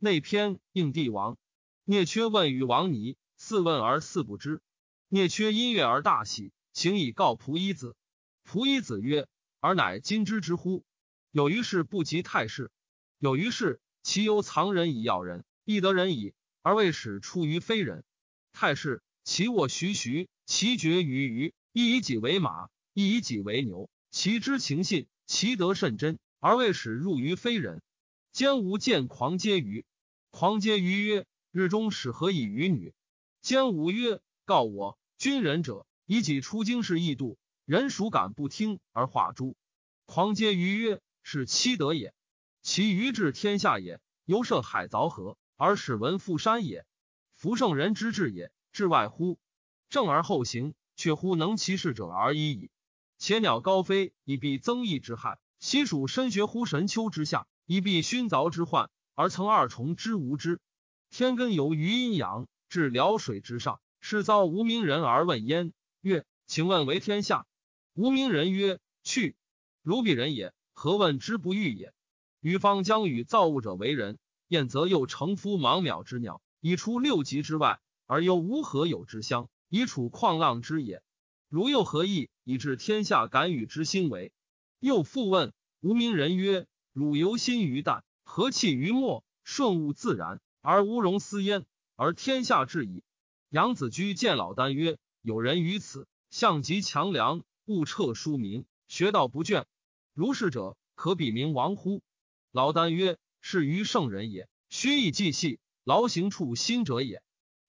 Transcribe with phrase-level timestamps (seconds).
[0.00, 1.36] 内篇应帝王。
[1.84, 4.62] 聂缺问于王尼，四问而四不知。
[5.08, 7.96] 聂缺音乐而大喜，请以告仆衣子。
[8.48, 9.26] 仆衣子曰
[9.58, 10.84] ：“尔乃今之之乎？
[11.32, 12.70] 有于事不及太师，
[13.18, 18.04] 有于事其犹藏人以要人，亦得人矣，而未使出于非人。
[18.52, 23.90] 太师其卧徐徐，其绝于鱼，亦以己为马，亦以己为牛。
[24.12, 27.82] 其知情信，其德甚真，而未使入于非人。
[28.32, 29.84] 兼无见狂皆于，
[30.30, 32.94] 狂皆于曰：日中使何以与女？
[33.40, 37.38] 兼无曰：告我君人者，以己出京师易度。”
[37.68, 39.54] 人孰敢不听而化诸？
[40.06, 42.14] 狂皆于曰：“是妻德也。
[42.62, 46.86] 其余治天下也，犹涉海凿河，而使闻覆山也。
[47.34, 49.38] 夫圣人之治也，治外乎？
[49.90, 52.70] 正而后行，却乎能其事者而已矣。
[53.18, 60.60] 且鸟高飞，以避增益之害；西蜀深学乎神丘之下，以避熏凿之患，而曾二重之无知。
[61.10, 67.44] 天根由于阴阳，至辽水之上，是遭无名人而问焉，曰：请问为天下？
[67.94, 69.36] 无名人曰：“去，
[69.82, 71.92] 如彼人也，何问之不欲也？
[72.40, 81.02] 余方将与造物者为人，燕则又乘夫芒渺之鸟，以出六极之外，而又无何有之乡，以处旷浪之野。
[81.48, 84.30] 如又何意以致天下敢与之心为？”
[84.80, 93.02] 又复问无名人曰：“汝由心于淡，和气于末，顺物自然，而无容私焉，而天下治矣。”
[93.50, 99.66] 杨子居见老聃曰：“有人于此，象极强梁。”勿彻书名，学道不倦。
[100.14, 102.02] 如是者，可比名王乎？
[102.50, 107.22] 老聃曰：“是于圣人也，虚意既细，劳行处心者也。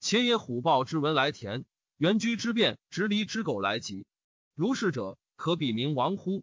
[0.00, 1.64] 且也虎豹之文来田，
[1.96, 4.06] 原居之变，直离之狗来及。
[4.54, 6.42] 如是者，可比名王乎？”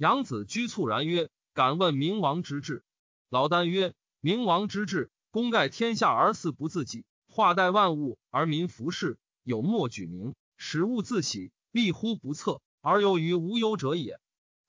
[0.00, 2.82] 杨子居猝然曰：“敢问明王之志？”
[3.28, 14.18] 老聃曰：“明王之志，功盖天下而祀不自己，化代万物而民服事，有莫举名，使物自喜，立乎不测。”而由于无忧者也，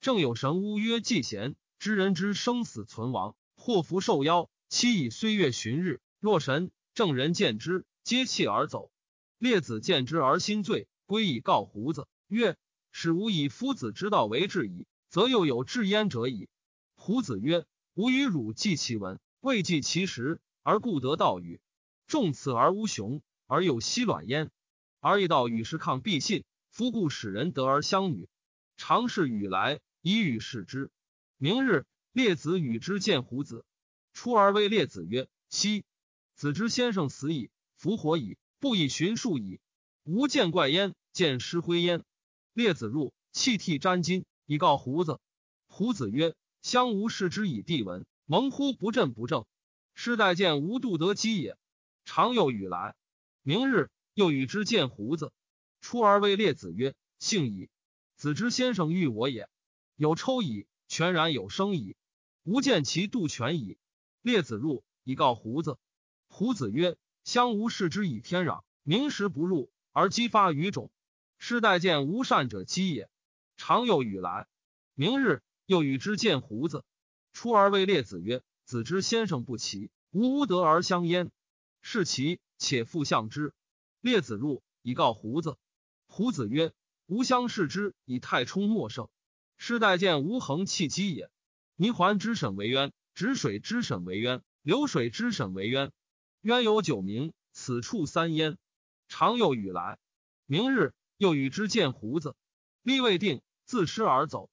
[0.02, 6.02] 正有神巫曰：“季贤知人之生死存亡，祸福受妖，期以岁月旬日。
[6.20, 8.92] 若神正人见之，皆弃而走。
[9.38, 12.58] 列子见之而心醉，归以告胡子曰
[12.92, 16.50] ：‘使吾以夫子之道为治矣，则又有治焉者矣。’
[16.96, 21.60] 胡子曰：‘吾与汝记其文，未记其实，而故得道与
[22.08, 24.50] 众此而无雄，而又息卵焉。
[25.00, 28.30] 而一道与时抗必信。’”夫故使人得而相与，
[28.78, 30.90] 常是与来以与视之。
[31.36, 33.66] 明日，列子与之见胡子，
[34.14, 35.84] 出而谓列子曰：“昔
[36.34, 39.60] 子之先生死矣，弗活矣，不以寻数矣。
[40.06, 42.06] 吾见怪焉，见失灰焉。”
[42.56, 45.22] 列子入，泣涕沾巾，以告胡子。
[45.68, 49.46] 胡子曰：“相吾视之以地闻，蒙乎不振不正。
[49.94, 51.58] 师待见无度得机也。
[52.04, 52.94] 常有与来。
[53.44, 55.32] 明日，又与之见胡子。”
[55.80, 57.70] 出而谓列子曰：“幸矣，
[58.18, 59.48] 子之先生欲我也。
[59.96, 61.96] 有抽矣，全然有生矣。
[62.44, 63.78] 吾见其度全矣。”
[64.22, 65.78] 列子入，以告胡子。
[66.28, 70.92] 胡子曰：“相吾视之以天壤，明时不入而激发于种。
[71.38, 73.10] 师待见无善者积也。
[73.64, 74.48] 常有与来。
[74.96, 76.84] 明日又与之见胡子。
[77.32, 81.30] 出而谓列子曰：‘子之先生不齐，吾无德而相焉。
[81.80, 83.54] 是其且复相之。’
[84.02, 85.58] 列子入，以告胡子。”
[86.10, 86.74] 胡子曰
[87.06, 89.10] ：“吾相视之以太冲莫胜，
[89.58, 91.30] 师待见无恒气机也。
[91.76, 95.92] 泥环之审为渊，止水之审为渊，流水之审为渊。
[96.42, 98.58] 渊有九名，此处三焉。
[99.08, 100.00] 常有雨来，
[100.48, 102.36] 明日又与之见胡子，
[102.82, 104.50] 立未定，自失而走。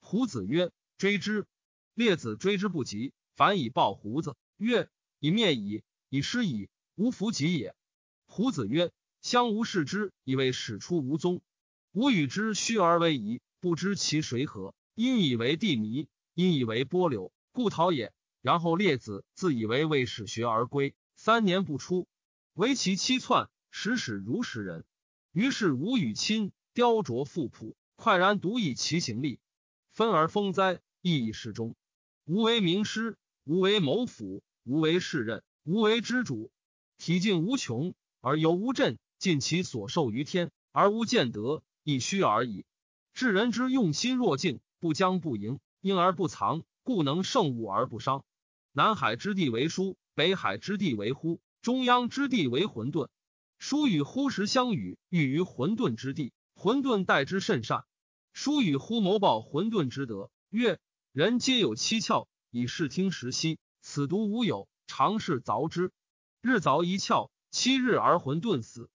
[0.00, 1.44] 胡子曰：追之。
[1.92, 4.88] 列子追之不及，反以报胡子曰：
[5.18, 7.74] 以灭矣，以失矣，无弗及也。
[8.24, 8.90] 胡子曰。”
[9.20, 11.42] 相无视之，以为始出无踪。
[11.92, 14.74] 吾与之虚而为疑，不知其谁何。
[14.94, 18.14] 因以为地迷，因以为波流，故逃也。
[18.40, 22.08] 然后列子自以为为始学而归，三年不出，
[22.54, 24.86] 为其七窜，始始如时人。
[25.30, 29.38] 于是吾与亲雕琢复朴，快然独以其行力，
[29.92, 31.76] 分而封哉，亦以适中。
[32.24, 36.50] 无为名师，无为谋府，无为士任，无为之主，
[36.98, 38.98] 体尽无穷而犹无震。
[39.20, 42.64] 尽其所受于天，而无见得，亦虚而已。
[43.14, 48.24] 治人之用心若镜，不将不迎，因而不藏，故能胜物而不伤。
[48.72, 53.06] 南海之地为书，北海之地为乎，中央之地为混沌。
[53.60, 57.84] 书与乎时相与，寓于混沌之地，混沌待之甚善。
[58.32, 60.78] 书与忽谋报混沌之德，曰：
[61.12, 64.68] 人皆有七窍，以视听时息，此独无有。
[64.86, 65.92] 常是凿之，
[66.40, 68.90] 日凿一窍，七日而混沌死。